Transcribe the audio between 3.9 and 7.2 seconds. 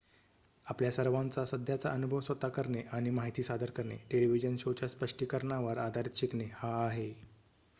television शोच्या स्पष्टीकरणावर आधारित शिकणे हा आहे